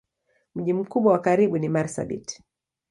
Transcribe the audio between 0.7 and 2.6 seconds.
mkubwa wa karibu ni Marsabit.